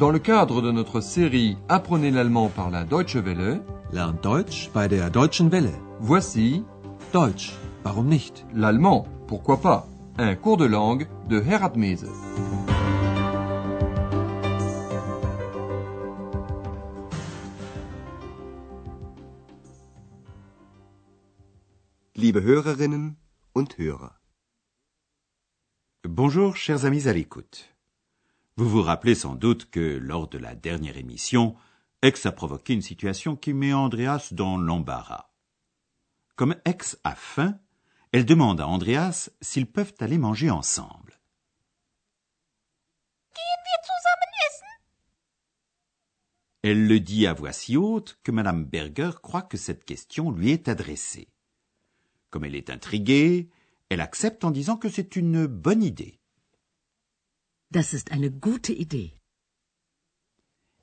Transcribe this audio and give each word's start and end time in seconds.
Dans 0.00 0.10
le 0.10 0.18
cadre 0.18 0.62
de 0.62 0.72
notre 0.72 1.02
série 1.02 1.58
Apprenez 1.68 2.10
l'allemand 2.10 2.48
par 2.48 2.70
la 2.70 2.84
Deutsche 2.84 3.16
Welle, 3.16 3.60
Lernt 3.92 4.22
Deutsch 4.22 4.70
bei 4.72 4.88
der 4.88 5.10
Deutschen 5.10 5.50
Welle. 5.50 5.74
voici 6.00 6.64
Deutsch, 7.12 7.52
warum 7.84 8.06
nicht? 8.06 8.46
l'allemand, 8.54 9.06
pourquoi 9.26 9.60
pas, 9.60 9.86
un 10.16 10.34
cours 10.36 10.56
de 10.56 10.64
langue 10.64 11.06
de 11.28 11.38
Herat 11.42 11.76
Mese. 11.76 12.08
Liebe 22.16 22.42
Hörerinnen 22.42 23.16
und 23.52 23.76
Hörer. 23.76 24.18
Bonjour 26.08 26.56
chers 26.56 26.86
amis 26.86 27.06
à 27.06 27.12
l'écoute. 27.12 27.66
Vous 28.60 28.68
vous 28.68 28.82
rappelez 28.82 29.14
sans 29.14 29.36
doute 29.36 29.70
que 29.70 29.80
lors 29.80 30.28
de 30.28 30.36
la 30.36 30.54
dernière 30.54 30.98
émission, 30.98 31.56
X 32.02 32.26
a 32.26 32.30
provoqué 32.30 32.74
une 32.74 32.82
situation 32.82 33.34
qui 33.34 33.54
met 33.54 33.72
Andreas 33.72 34.28
dans 34.32 34.58
l'embarras. 34.58 35.30
Comme 36.36 36.54
X 36.66 36.98
a 37.02 37.14
faim, 37.14 37.58
elle 38.12 38.26
demande 38.26 38.60
à 38.60 38.68
Andreas 38.68 39.30
s'ils 39.40 39.64
peuvent 39.64 39.94
aller 40.00 40.18
manger 40.18 40.50
ensemble. 40.50 41.18
Elle 46.62 46.86
le 46.86 47.00
dit 47.00 47.26
à 47.26 47.32
voix 47.32 47.54
si 47.54 47.78
haute 47.78 48.18
que 48.22 48.30
Madame 48.30 48.66
Berger 48.66 49.12
croit 49.22 49.40
que 49.40 49.56
cette 49.56 49.86
question 49.86 50.30
lui 50.30 50.50
est 50.50 50.68
adressée. 50.68 51.32
Comme 52.28 52.44
elle 52.44 52.56
est 52.56 52.68
intriguée, 52.68 53.48
elle 53.88 54.02
accepte 54.02 54.44
en 54.44 54.50
disant 54.50 54.76
que 54.76 54.90
c'est 54.90 55.16
une 55.16 55.46
bonne 55.46 55.82
idée. 55.82 56.19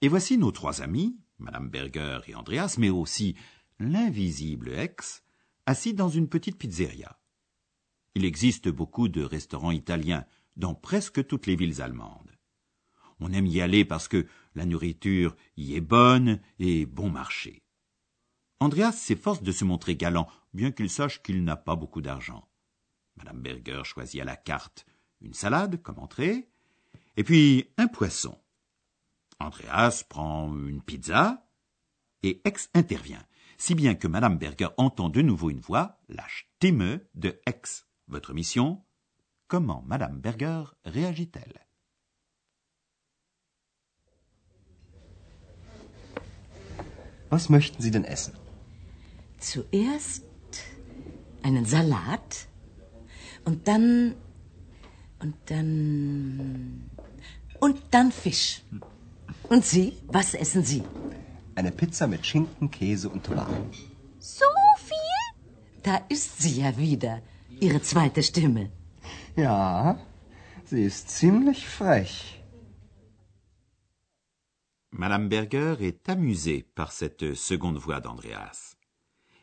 Et 0.02 0.08
voici 0.08 0.38
nos 0.38 0.52
trois 0.54 0.82
amis, 0.82 1.20
Madame 1.38 1.70
Berger 1.70 2.20
et 2.28 2.36
Andreas, 2.36 2.78
mais 2.78 2.90
aussi 2.90 3.36
l'invisible 3.78 4.70
ex, 4.70 5.22
assis 5.66 5.94
dans 5.94 6.08
une 6.08 6.30
petite 6.30 6.58
pizzeria. 6.58 7.20
Il 8.16 8.24
existe 8.24 8.70
beaucoup 8.70 9.10
de 9.10 9.22
restaurants 9.22 9.72
italiens 9.72 10.26
dans 10.56 10.76
presque 10.76 11.28
toutes 11.28 11.46
les 11.46 11.58
villes 11.58 11.82
allemandes. 11.82 12.32
On 13.20 13.34
aime 13.34 13.48
y 13.48 13.60
aller 13.60 13.84
parce 13.84 14.08
que 14.08 14.26
la 14.56 14.66
nourriture 14.66 15.36
y 15.58 15.76
est 15.76 15.82
bonne 15.82 16.40
et 16.58 16.86
bon 16.86 17.10
marché. 17.10 17.64
Andreas 18.62 18.94
s'efforce 18.94 19.44
de 19.44 19.52
se 19.52 19.66
montrer 19.66 19.98
galant, 19.98 20.30
bien 20.54 20.72
qu'il 20.72 20.90
sache 20.90 21.22
qu'il 21.22 21.44
n'a 21.44 21.58
pas 21.58 21.76
beaucoup 21.76 22.02
d'argent. 22.02 22.48
Madame 23.18 23.42
Berger 23.42 23.84
choisit 23.84 24.22
à 24.22 24.26
la 24.26 24.38
carte 24.38 24.86
une 25.20 25.34
salade 25.34 25.82
comme 25.82 26.00
entrée, 26.00 26.50
et 27.18 27.24
puis 27.24 27.74
un 27.78 27.88
poisson. 27.88 28.38
Andreas 29.40 30.04
prend 30.08 30.48
une 30.56 30.82
pizza, 30.82 31.48
et 32.24 32.42
Ex 32.46 32.70
intervient, 32.74 33.24
si 33.58 33.76
bien 33.76 33.96
que 33.96 34.08
Madame 34.08 34.38
Berger 34.38 34.70
entend 34.78 35.10
de 35.10 35.22
nouveau 35.22 35.50
une 35.50 35.60
voix, 35.60 36.00
la 36.10 36.26
Stimme 36.30 37.00
de 37.16 37.40
Ex. 37.46 37.88
Votre 38.08 38.34
mission 38.34 38.84
Comment 39.48 39.84
Madame 39.86 40.20
Berger 40.20 40.64
réagit-elle? 40.86 41.60
Was 47.30 47.50
möchten 47.50 47.82
Sie 47.82 47.92
denn 47.92 48.06
essen? 48.06 48.34
Zuerst 49.40 50.26
einen 51.44 51.66
Salat 51.66 52.48
und 53.46 53.68
dann 53.68 54.16
und 55.20 55.36
dann 55.46 56.90
und 57.60 57.78
dann 57.92 58.12
Fisch. 58.12 58.62
Und 59.50 59.66
Sie, 59.66 59.94
was 60.08 60.34
essen 60.34 60.64
Sie? 60.64 60.84
Eine 61.56 61.72
Pizza 61.72 62.08
mit 62.08 62.26
Schinken, 62.26 62.70
Käse 62.70 63.10
und 63.10 63.24
Tomaten. 63.24 63.72
So 64.20 64.46
viel? 64.78 65.24
Da 65.84 65.98
ist 66.10 66.42
sie 66.42 66.62
ja 66.62 66.78
wieder, 66.78 67.22
Ihre 67.60 67.82
zweite 67.82 68.22
Stimme. 68.22 68.72
Ja, 69.36 70.00
sie 70.66 70.84
ist 70.84 71.10
ziemlich 71.10 71.68
frech. 71.68 72.44
Madame 74.92 75.30
Berger 75.30 75.78
est 75.80 76.10
amusée 76.10 76.64
par 76.64 76.92
cette 76.92 77.36
seconde 77.36 77.78
voix 77.78 78.02
d'Andreas. 78.02 78.76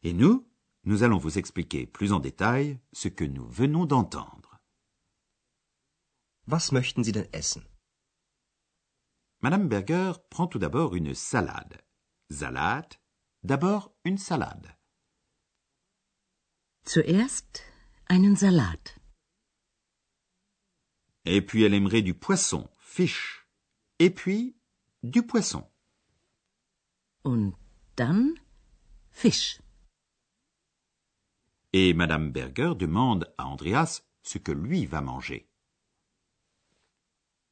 Et 0.03 0.13
nous, 0.13 0.47
nous 0.85 1.03
allons 1.03 1.19
vous 1.19 1.39
expliquer 1.39 1.87
plus 1.87 2.13
en 2.13 2.21
détail 2.21 2.79
ce 2.93 3.09
que 3.09 3.25
nous 3.25 3.49
venons 3.49 3.87
d'entendre. 3.87 4.61
Was 6.47 6.73
möchten 6.73 7.05
Sie 7.05 7.13
denn 7.13 7.29
essen? 7.33 7.63
Madame 9.45 9.69
Berger 9.69 10.13
prend 10.31 10.47
tout 10.47 10.59
d'abord 10.59 10.95
une 10.95 11.15
salade. 11.15 11.83
Salat, 12.31 12.89
d'abord 13.43 13.93
une 14.07 14.17
salade. 14.17 14.75
Zuerst 16.87 17.63
einen 18.09 18.37
Salat. 18.37 18.97
Et 21.27 21.43
puis 21.43 21.63
elle 21.63 21.75
aimerait 21.75 22.01
du 22.01 22.15
poisson, 22.15 22.71
fish. 22.79 23.47
Et 23.99 24.09
puis 24.09 24.57
du 25.03 25.27
poisson. 25.27 25.71
Und 27.23 27.53
dann 27.97 28.41
Fisch. 29.11 29.61
Et 31.75 31.93
Madame 31.93 32.33
Berger 32.33 32.73
demande 32.75 33.31
à 33.37 33.45
Andreas 33.45 34.05
ce 34.23 34.39
que 34.39 34.53
lui 34.53 34.87
va 34.87 35.03
manger. 35.03 35.47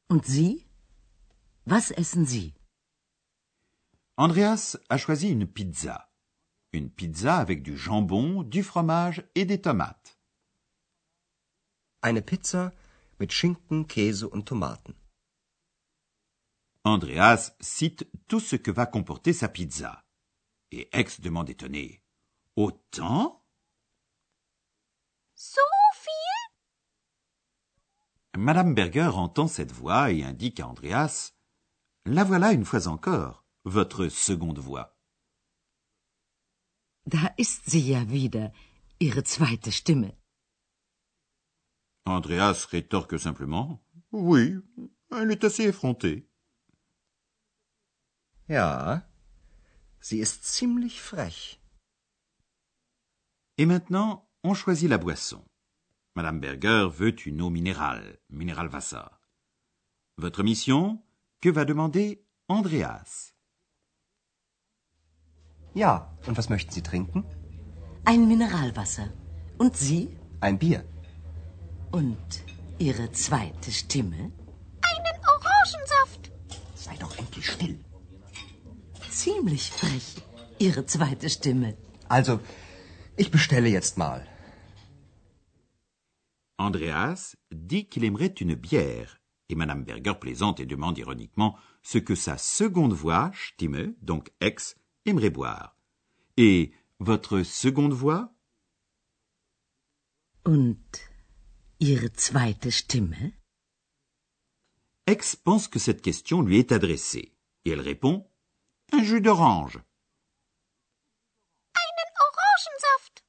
Und 0.09 0.25
Sie? 0.25 0.65
Was 1.65 1.91
essen 1.91 2.25
Sie? 2.25 2.53
Andreas 4.17 4.77
a 4.89 4.97
choisi 4.97 5.29
une 5.29 5.47
pizza. 5.47 6.09
Une 6.73 6.89
pizza 6.89 7.37
avec 7.37 7.63
du 7.63 7.77
jambon, 7.77 8.43
du 8.43 8.63
fromage 8.63 9.23
et 9.33 9.45
des 9.45 9.61
tomates. 9.61 10.19
Eine 12.01 12.21
Pizza 12.21 12.73
mit 13.19 13.31
Schinken, 13.31 13.85
Käse 13.87 14.25
und 14.25 14.43
Tomaten. 14.43 14.93
Andreas 16.83 17.55
cite 17.61 18.11
tout 18.27 18.41
ce 18.41 18.57
que 18.57 18.71
va 18.71 18.85
comporter 18.85 19.31
sa 19.31 19.47
pizza. 19.47 20.03
Et 20.71 20.89
Ex 20.91 21.21
demande 21.21 21.49
étonné. 21.49 22.03
Autant? 22.57 23.41
So 25.33 25.61
viel? 26.03 26.51
Madame 28.37 28.73
Berger 28.73 29.15
entend 29.15 29.47
cette 29.47 29.71
voix 29.71 30.11
et 30.11 30.23
indique 30.23 30.59
à 30.59 30.67
Andreas 30.67 31.31
La 32.05 32.25
voilà 32.25 32.51
une 32.51 32.65
fois 32.65 32.87
encore, 32.87 33.45
votre 33.63 34.09
seconde 34.09 34.59
voix. 34.59 34.97
Da 37.05 37.33
ist 37.37 37.69
sie 37.69 37.79
ja 37.91 38.03
wieder, 38.09 38.51
Ihre 38.99 39.23
zweite 39.23 39.71
Stimme. 39.71 40.11
Andreas 42.05 42.65
rétorque 42.65 43.17
simplement 43.17 43.81
Oui, 44.11 44.57
elle 45.11 45.31
est 45.31 45.45
assez 45.45 45.63
effrontée. 45.63 46.27
Ja, 48.49 49.07
sie 50.01 50.19
ist 50.19 50.43
ziemlich 50.43 51.01
frech. 51.01 51.61
Et 53.57 53.65
maintenant, 53.65 54.29
on 54.43 54.53
choisit 54.53 54.89
la 54.89 54.97
boisson. 54.97 55.45
Madame 56.15 56.41
Berger 56.41 56.89
veut 56.91 57.15
une 57.25 57.41
eau 57.41 57.49
minérale, 57.49 58.19
Mineralwasser. 58.29 59.07
Votre 60.17 60.43
mission? 60.43 61.01
Que 61.43 61.51
va 61.55 61.65
demander 61.65 62.15
Andreas 62.47 63.33
Ja, 65.75 66.17
und 66.25 66.37
was 66.37 66.47
möchten 66.47 66.71
Sie 66.71 66.81
trinken? 66.81 67.25
Ein 68.05 68.29
Mineralwasser. 68.29 69.11
Und 69.57 69.75
Sie? 69.75 70.15
Ein 70.39 70.57
Bier. 70.57 70.85
Und 71.91 72.45
Ihre 72.79 73.11
zweite 73.11 73.71
Stimme? 73.73 74.31
Einen 74.91 75.17
Orangensaft. 75.33 76.31
Sei 76.75 76.95
doch 76.95 77.17
endlich 77.17 77.49
still. 77.49 77.77
Ziemlich 79.09 79.69
frech, 79.69 80.23
Ihre 80.59 80.85
zweite 80.85 81.29
Stimme. 81.29 81.75
Also, 82.07 82.39
ich 83.17 83.31
bestelle 83.31 83.67
jetzt 83.67 83.97
mal. 83.97 84.25
Andreas 86.55 87.35
dit 87.51 87.89
qu'il 87.89 88.05
aimerait 88.05 88.39
une 88.39 88.55
bière, 88.55 89.19
et 89.49 89.55
Madame 89.55 89.83
Berger 89.83 90.13
plaisante 90.19 90.59
et 90.59 90.65
demande 90.65 90.97
ironiquement 90.97 91.57
ce 91.81 91.97
que 91.97 92.15
sa 92.15 92.37
seconde 92.37 92.93
voix, 92.93 93.31
Stimme, 93.33 93.93
donc 94.01 94.31
ex, 94.41 94.75
aimerait 95.05 95.29
boire. 95.29 95.75
Et 96.37 96.71
votre 96.99 97.43
seconde 97.43 97.93
voix? 97.93 98.33
Und 100.45 100.77
Ihre 101.79 102.09
zweite 102.15 102.69
Stimme? 102.69 103.33
Ex 105.05 105.35
pense 105.35 105.67
que 105.67 105.79
cette 105.79 106.01
question 106.01 106.41
lui 106.41 106.57
est 106.57 106.71
adressée, 106.71 107.35
et 107.65 107.71
elle 107.71 107.81
répond 107.81 108.25
Un 108.93 109.03
jus 109.03 109.21
d'orange. 109.21 109.81
Einen 111.75 112.09
Orangensaft. 112.21 113.25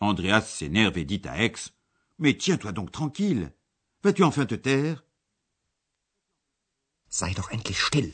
Andreas 0.00 0.42
s'énerve 0.42 0.98
et 0.98 1.04
dit 1.04 1.22
à 1.24 1.42
Ex 1.44 1.72
Mais 2.18 2.36
tiens-toi 2.36 2.72
donc 2.72 2.90
tranquille. 2.90 3.52
Vas-tu 4.04 4.24
enfin 4.24 4.46
te 4.46 4.56
taire? 4.56 5.04
Sei 7.08 7.32
doch 7.34 7.52
endlich 7.52 7.80
still. 7.80 8.12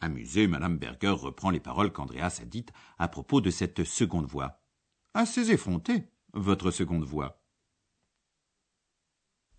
Amusée, 0.00 0.48
Madame 0.48 0.78
Berger 0.78 1.10
reprend 1.10 1.50
les 1.50 1.60
paroles 1.60 1.92
qu'Andreas 1.92 2.40
a 2.40 2.44
dites 2.46 2.72
à 2.98 3.06
propos 3.06 3.40
de 3.40 3.50
cette 3.50 3.84
seconde 3.84 4.26
voix. 4.26 4.60
Assez 5.14 5.52
effrontée, 5.52 6.08
votre 6.32 6.70
seconde 6.72 7.04
voix. 7.04 7.40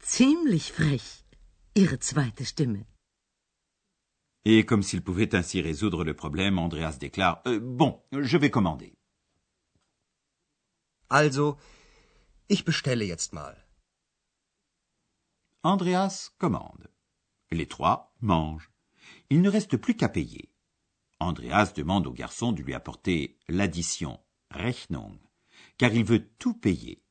Ziemlich 0.04 0.74
frech. 0.74 1.24
Ihre 1.76 1.98
zweite 2.02 2.44
Stimme. 2.44 2.84
Et 4.44 4.66
comme 4.66 4.84
s'il 4.84 5.04
pouvait 5.04 5.36
ainsi 5.36 5.62
résoudre 5.62 6.04
le 6.04 6.16
problème, 6.16 6.58
Andreas 6.60 6.98
déclare 7.00 7.42
euh, 7.46 7.60
Bon, 7.62 8.04
je 8.12 8.38
vais 8.38 8.50
commander. 8.50 8.94
Also, 11.10 11.58
ich 12.50 12.66
bestelle 12.66 13.04
jetzt 13.04 13.32
mal. 13.32 13.61
Andreas 15.64 16.32
commande. 16.40 16.90
Les 17.52 17.68
trois 17.68 18.16
mangent. 18.20 18.72
Il 19.30 19.44
ne 19.44 19.50
reste 19.50 19.78
plus 19.78 19.96
qu'à 19.96 20.10
payer. 20.10 20.52
Andreas 21.20 21.74
demande 21.76 22.08
au 22.08 22.14
garçon 22.14 22.52
de 22.52 22.64
lui 22.64 22.74
apporter 22.74 23.38
l'addition, 23.48 24.20
Rechnung, 24.50 25.20
car 25.78 25.94
il 25.94 26.04
veut 26.04 26.28
tout 26.40 26.56
payer. 26.56 27.04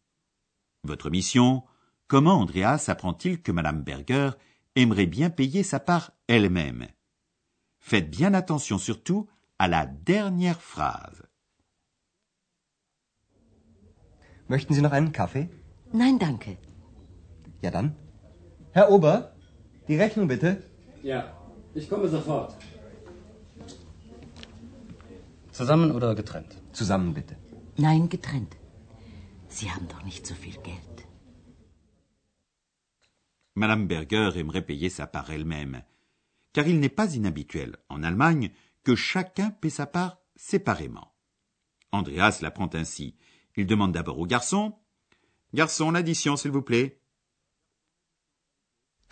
Votre 0.83 1.11
mission, 1.11 1.63
comment 2.09 2.41
Andreas 2.41 2.87
apprend-il 2.89 3.41
que 3.41 3.53
Madame 3.53 3.85
Berger 3.85 4.31
aimerait 4.75 5.07
bien 5.07 5.31
payer 5.31 5.63
sa 5.63 5.79
part 5.79 6.11
elle-même? 6.27 6.89
Faites 7.79 8.11
bien 8.11 8.35
attention 8.35 8.79
surtout 8.79 9.29
à 9.61 9.69
la 9.69 9.87
dernière 9.87 10.61
phrase. 10.61 11.23
Möchten 14.49 14.75
Sie 14.75 14.83
noch 14.83 14.93
einen 14.93 15.13
Kaffee? 15.13 15.49
Nein, 15.93 16.19
danke. 16.19 16.59
Ja 17.63 17.71
dann. 17.71 17.95
Herr 18.73 18.91
Ober, 18.91 19.33
die 19.89 19.97
Rechnung 19.97 20.29
bitte. 20.29 20.63
Ja, 21.03 21.37
ich 21.75 21.89
komme 21.89 22.09
sofort. 22.09 22.57
Zusammen 25.51 25.91
oder 25.91 26.15
getrennt? 26.15 26.57
Zusammen 26.73 27.13
bitte. 27.13 27.37
Nein, 27.77 28.09
getrennt. 28.09 28.57
Sie 29.49 29.71
haben 29.71 29.89
doch 29.89 30.05
nicht 30.05 30.25
so 30.25 30.35
viel 30.35 30.57
Geld. 30.63 31.07
Madame 33.55 33.89
Berger 33.89 34.37
aimerait 34.37 34.63
payer 34.63 34.91
sa 34.91 35.07
part 35.07 35.31
elle-même, 35.31 35.83
car 36.53 36.67
il 36.69 36.79
n'est 36.79 36.95
pas 37.01 37.15
inhabituel 37.17 37.77
en 37.89 38.05
Allemagne 38.05 38.51
que 38.85 38.95
chacun 38.95 39.51
paie 39.51 39.71
sa 39.71 39.87
part 39.87 40.19
séparément. 40.37 41.13
Andreas 41.91 42.39
l'apprend 42.41 42.71
ainsi. 42.75 43.17
Il 43.57 43.67
demande 43.67 43.93
d'abord 43.93 44.21
au 44.21 44.27
garçon 44.27 44.75
Garçon, 45.53 45.91
l'addition, 45.91 46.37
s'il 46.37 46.53
vous 46.53 46.63
plaît. 46.63 47.00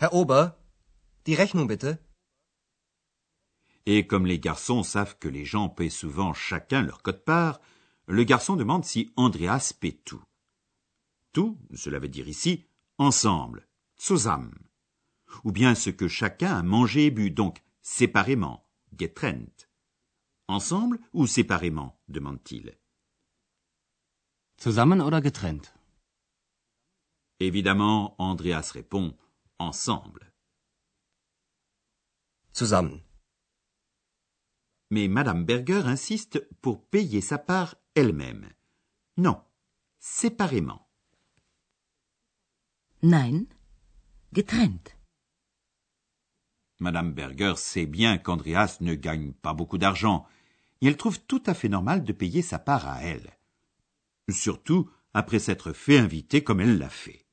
Herr 0.01 0.13
Ober, 0.13 0.51
die 1.25 1.35
Rechnung 1.35 1.67
bitte. 1.67 1.99
Et 3.85 4.07
comme 4.07 4.25
les 4.25 4.39
garçons 4.39 4.81
savent 4.81 5.17
que 5.19 5.27
les 5.27 5.43
gens 5.43 5.67
paient 5.67 5.89
souvent 5.89 6.33
chacun 6.33 6.83
leur 6.83 7.01
quote-part, 7.01 7.59
le 8.07 8.23
garçon 8.23 8.55
demande 8.55 8.85
si 8.85 9.11
Andreas 9.17 9.73
paie 9.77 9.91
tout. 9.91 10.23
Tout, 11.33 11.57
cela 11.75 11.99
veut 11.99 12.07
dire 12.07 12.29
ici 12.29 12.65
ensemble, 12.97 13.67
zusammen. 13.99 14.57
Ou 15.43 15.51
bien 15.51 15.75
ce 15.75 15.89
que 15.89 16.07
chacun 16.07 16.55
a 16.55 16.63
mangé 16.63 17.07
et 17.07 17.11
bu, 17.11 17.29
donc 17.29 17.61
séparément, 17.81 18.65
getrennt. 18.97 19.67
Ensemble 20.47 20.99
ou 21.11 21.27
séparément 21.27 21.99
demande-t-il. 22.07 22.77
Zusammen 24.61 25.01
oder 25.01 25.21
getrennt? 25.21 25.73
Évidemment, 27.41 28.15
Andreas 28.17 28.71
répond 28.73 29.13
ensemble. 29.59 30.33
Zusammen. 32.53 33.01
Mais 34.89 35.07
Madame 35.07 35.45
Berger 35.45 35.83
insiste 35.85 36.47
pour 36.61 36.83
payer 36.89 37.21
sa 37.21 37.37
part 37.37 37.75
elle-même. 37.93 38.49
Non, 39.17 39.43
séparément. 39.99 40.89
Nein, 43.03 43.45
getrennt. 44.33 44.97
Madame 46.79 47.13
Berger 47.13 47.53
sait 47.57 47.85
bien 47.85 48.17
qu'Andreas 48.17 48.77
ne 48.81 48.95
gagne 48.95 49.33
pas 49.33 49.53
beaucoup 49.53 49.77
d'argent, 49.77 50.25
et 50.81 50.87
elle 50.87 50.97
trouve 50.97 51.19
tout 51.21 51.43
à 51.45 51.53
fait 51.53 51.69
normal 51.69 52.03
de 52.03 52.13
payer 52.13 52.41
sa 52.41 52.57
part 52.57 52.87
à 52.87 53.03
elle. 53.03 53.37
Surtout 54.29 54.89
après 55.13 55.39
s'être 55.39 55.73
fait 55.73 55.97
inviter 55.97 56.43
comme 56.43 56.61
elle 56.61 56.77
l'a 56.77 56.89
fait. 56.89 57.25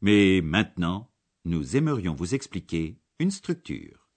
Mais 0.00 0.40
maintenant, 0.42 1.10
nous 1.48 1.76
aimerions 1.76 2.14
vous 2.14 2.34
expliquer 2.34 2.98
une 3.18 3.30
structure. 3.30 4.10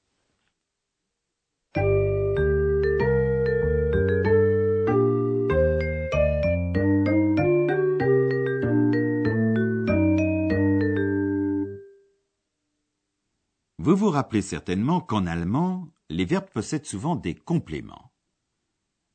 Vous 13.78 13.96
vous 13.96 14.10
rappelez 14.10 14.42
certainement 14.42 15.00
qu'en 15.00 15.26
allemand, 15.26 15.88
les 16.10 16.26
verbes 16.26 16.50
possèdent 16.50 16.86
souvent 16.86 17.16
des 17.16 17.34
compléments. 17.34 18.12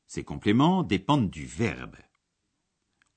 Ces 0.07 0.23
compléments 0.23 0.81
dépendent 0.81 1.29
du 1.29 1.45
verbe. 1.45 1.97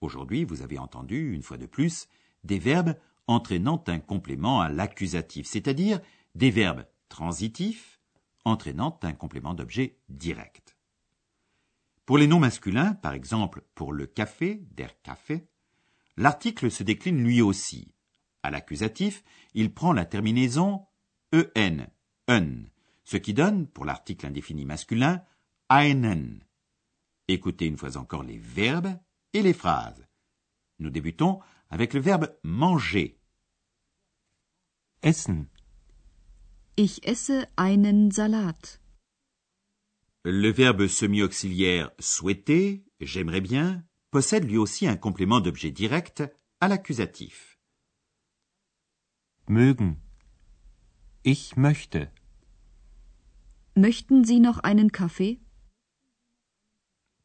Aujourd'hui, 0.03 0.45
vous 0.45 0.61
avez 0.61 0.79
entendu, 0.79 1.33
une 1.33 1.43
fois 1.43 1.57
de 1.57 1.67
plus, 1.67 2.07
des 2.45 2.59
verbes 2.59 2.95
entraînant 3.27 3.83
un 3.87 3.99
complément 3.99 4.61
à 4.61 4.69
l'accusatif, 4.69 5.47
c'est-à-dire 5.47 6.01
des 6.35 6.51
verbes 6.51 6.87
transitifs 7.09 8.01
entraînant 8.45 8.99
un 9.03 9.13
complément 9.13 9.55
d'objet 9.55 9.99
direct. 10.09 10.77
Pour 12.07 12.19
les 12.19 12.27
noms 12.27 12.41
masculins, 12.41 12.95
par 12.95 13.13
exemple 13.13 13.63
pour 13.75 13.93
le 13.93 14.07
café, 14.07 14.63
der 14.73 15.01
Kaffee, 15.03 15.47
l'article 16.17 16.71
se 16.71 16.83
décline 16.83 17.23
lui 17.23 17.41
aussi. 17.41 17.95
À 18.43 18.51
l'accusatif, 18.51 19.23
il 19.55 19.73
prend 19.73 19.93
la 19.93 20.07
terminaison 20.07 20.87
en, 21.33 21.77
un, 22.29 22.47
ce 23.05 23.17
qui 23.17 23.35
donne, 23.35 23.67
pour 23.69 23.85
l'article 23.85 24.27
indéfini 24.27 24.65
masculin, 24.65 25.23
einen. 25.69 26.45
Écoutez 27.29 27.67
une 27.67 27.77
fois 27.77 27.97
encore 27.97 28.25
les 28.25 28.39
verbes 28.39 28.99
et 29.33 29.43
les 29.43 29.53
phrases. 29.53 30.05
Nous 30.81 30.91
débutons 30.91 31.41
avec 31.71 31.95
le 31.95 32.01
verbe 32.01 32.37
manger. 32.43 33.19
Essen. 35.03 35.47
Ich 36.77 37.07
esse 37.07 37.47
einen 37.57 38.11
Salat. 38.11 38.81
Le 40.25 40.53
verbe 40.53 40.87
semi-auxiliaire 40.87 41.91
souhaiter, 41.99 42.85
j'aimerais 43.01 43.41
bien, 43.41 43.85
possède 44.11 44.45
lui 44.45 44.59
aussi 44.59 44.87
un 44.87 44.97
complément 44.97 45.41
d'objet 45.41 45.71
direct 45.71 46.23
à 46.61 46.69
l'accusatif. 46.69 47.59
Mögen. 49.49 49.97
Ich 51.25 51.57
möchte. 51.57 52.11
Möchten 53.75 54.25
Sie 54.25 54.41
noch 54.41 54.59
einen 54.63 54.91
Kaffee? 54.91 55.41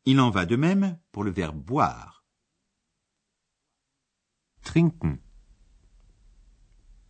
Il 0.06 0.20
en 0.20 0.30
va 0.30 0.46
de 0.46 0.56
même 0.56 0.98
pour 1.12 1.24
le 1.24 1.32
verbe 1.32 1.60
boire. 1.60 2.15
Trinken. 4.76 5.20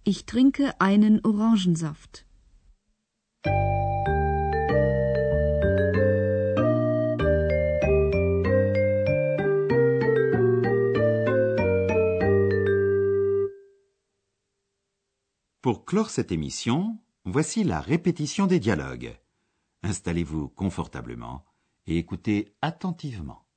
Ich 0.03 0.27
trinke 0.27 0.79
einen 0.79 1.19
Orangensaft. 1.23 2.27
Pour 15.63 15.85
clore 15.85 16.11
cette 16.11 16.31
émission, 16.31 16.99
voici 17.23 17.63
la 17.63 17.81
répétition 17.81 18.45
des 18.45 18.59
dialogues. 18.59 19.17
Installez-vous 19.81 20.49
confortablement 20.49 21.43
et 21.87 21.97
écoutez 21.97 22.53
attentivement. 22.61 23.47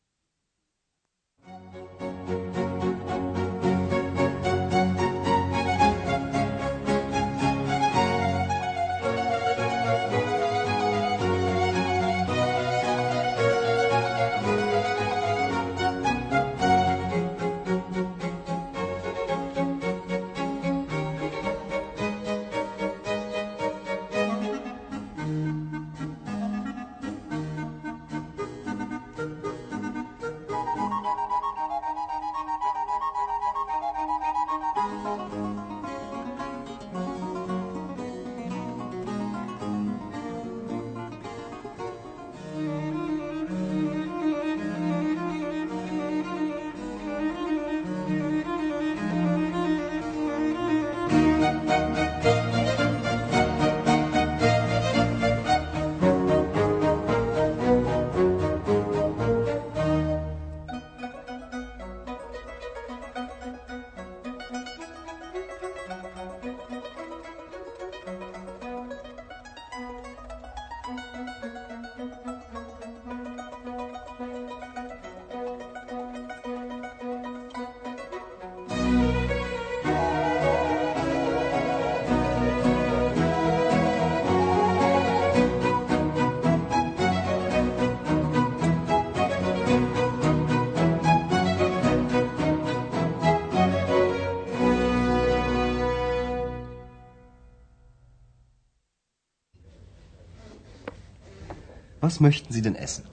Was 102.00 102.20
möchten 102.20 102.52
Sie 102.52 102.62
denn 102.62 102.74
essen? 102.74 103.04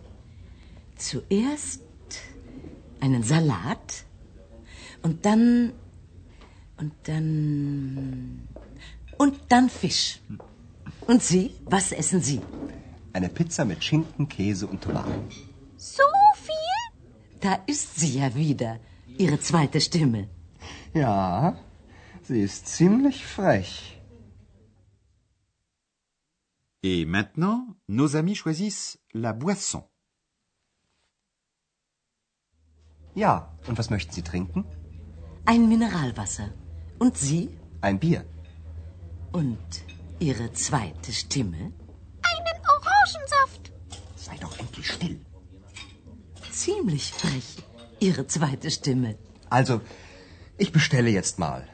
Zuerst 0.98 1.82
einen 3.02 3.24
Salat 3.24 4.06
und 5.02 5.26
dann 5.26 5.74
und 6.78 6.94
dann 7.04 8.48
und 9.18 9.36
dann 9.50 9.70
Fisch. 9.70 10.20
Und 11.08 11.22
Sie, 11.24 11.52
was 11.66 11.92
essen 11.92 12.22
Sie? 12.22 12.42
Eine 13.14 13.30
Pizza 13.30 13.66
mit 13.66 13.84
Schinken, 13.84 14.28
Käse 14.28 14.68
und 14.68 14.82
Tomaten. 14.82 15.28
So 15.78 16.04
viel? 16.36 17.00
Da 17.40 17.60
ist 17.68 18.00
sie 18.00 18.20
ja 18.20 18.34
wieder, 18.36 18.80
Ihre 19.18 19.40
zweite 19.40 19.80
Stimme. 19.80 20.28
Ja, 20.94 21.58
sie 22.24 22.42
ist 22.42 22.68
ziemlich 22.68 23.26
frech. 23.26 23.95
Et 26.88 27.04
maintenant, 27.04 27.76
nos 27.88 28.16
amis 28.16 28.36
choisissent 28.36 29.00
la 29.16 29.34
boisson. 29.34 29.84
Ja, 33.16 33.34
und 33.68 33.76
was 33.80 33.90
möchten 33.90 34.14
Sie 34.14 34.22
trinken? 34.22 34.66
Ein 35.46 35.68
Mineralwasser. 35.68 36.54
Und 37.00 37.18
Sie? 37.18 37.50
Ein 37.82 37.98
Bier. 38.00 38.24
Und 39.32 39.72
Ihre 40.20 40.52
zweite 40.54 41.12
Stimme? 41.12 41.74
Einen 42.32 42.58
Orangensaft. 42.76 43.74
Sei 44.16 44.38
doch 44.38 44.56
endlich 44.60 44.92
still. 44.92 45.20
Ziemlich 46.52 47.12
frech, 47.14 47.64
Ihre 48.00 48.28
zweite 48.28 48.70
Stimme. 48.70 49.18
Also, 49.50 49.82
ich 50.60 50.72
bestelle 50.72 51.10
jetzt 51.10 51.40
mal. 51.40 51.68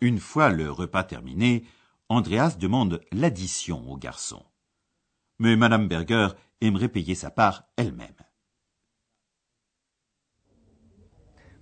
Une 0.00 0.18
fois 0.18 0.48
le 0.48 0.70
repas 0.70 1.04
terminé, 1.04 1.66
Andreas 2.10 2.58
demande 2.58 3.00
l'addition 3.12 3.88
au 3.88 3.96
garçon. 3.96 4.42
Mais 5.38 5.54
Madame 5.54 5.86
Berger 5.86 6.30
aimerait 6.60 6.88
payer 6.88 7.14
sa 7.14 7.30
part 7.30 7.62
elle-même. 7.76 8.20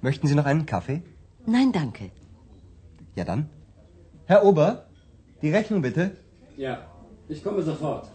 Möchten 0.00 0.26
Sie 0.26 0.34
noch 0.34 0.46
einen 0.46 0.64
Kaffee? 0.64 1.02
Nein, 1.46 1.70
danke. 1.70 2.10
Ja 3.14 3.24
dann. 3.24 3.50
Herr 4.24 4.42
Ober, 4.42 4.88
die 5.42 5.50
Rechnung 5.50 5.82
bitte. 5.82 6.16
Ja, 6.56 6.74
ich 7.28 7.44
komme 7.44 7.62
sofort. 7.62 8.10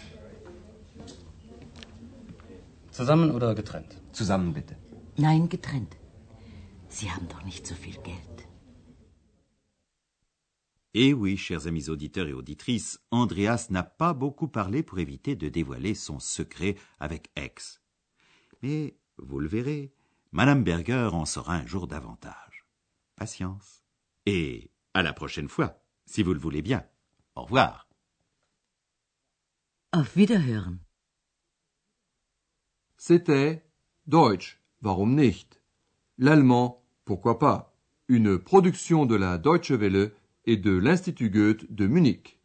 Zusammen 2.89 3.29
oder 3.29 3.53
getrennt? 3.53 3.95
Zusammen 4.11 4.53
bitte. 4.53 4.75
Nein, 5.17 5.49
getrennt. 5.49 5.95
Sie 6.89 7.11
haben 7.11 7.27
doch 7.27 7.43
nicht 7.43 7.67
so 7.67 7.75
viel 7.75 7.97
Geld. 8.01 8.32
Et 10.95 11.13
oui, 11.13 11.37
chers 11.37 11.65
amis 11.65 11.89
auditeurs 11.89 12.27
et 12.27 12.33
auditrices, 12.33 12.99
Andreas 13.09 13.67
n'a 13.71 13.83
pas 13.83 14.13
beaucoup 14.13 14.47
parlé 14.47 14.83
pour 14.83 14.99
éviter 14.99 15.35
de 15.35 15.49
dévoiler 15.49 15.95
son 15.95 16.19
secret 16.19 16.75
avec 16.99 17.31
X. 17.35 17.81
Mais, 18.61 18.95
vous 19.17 19.39
le 19.39 19.47
verrez, 19.47 19.91
Madame 20.31 20.63
Berger 20.63 21.09
en 21.11 21.25
saura 21.25 21.55
un 21.55 21.65
jour 21.65 21.87
davantage. 21.87 22.65
Patience. 23.15 23.83
Et 24.27 24.71
à 24.93 25.01
la 25.01 25.13
prochaine 25.13 25.49
fois, 25.49 25.81
si 26.05 26.21
vous 26.21 26.33
le 26.33 26.39
voulez 26.39 26.61
bien. 26.61 26.85
Au 27.35 27.43
revoir. 27.43 27.87
Auf 29.91 30.15
Wiederhören. 30.15 30.79
C'était 32.97 33.63
Deutsch, 34.05 34.61
warum 34.81 35.15
nicht? 35.15 35.59
L'allemand, 36.17 36.83
pourquoi 37.05 37.39
pas? 37.39 37.75
Une 38.07 38.37
production 38.37 39.05
de 39.05 39.15
la 39.15 39.37
Deutsche 39.37 39.71
Welle 39.71 40.13
et 40.45 40.57
de 40.57 40.71
l'Institut 40.71 41.29
Goethe 41.29 41.71
de 41.73 41.87
Munich. 41.87 42.42